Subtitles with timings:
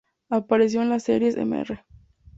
[0.31, 1.83] Apareció en las series "Mr.